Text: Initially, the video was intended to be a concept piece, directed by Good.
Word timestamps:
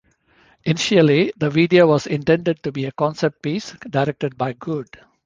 Initially, 0.63 1.31
the 1.37 1.51
video 1.51 1.85
was 1.85 2.07
intended 2.07 2.63
to 2.63 2.71
be 2.71 2.85
a 2.85 2.91
concept 2.91 3.43
piece, 3.43 3.73
directed 3.87 4.35
by 4.35 4.53
Good. 4.53 4.89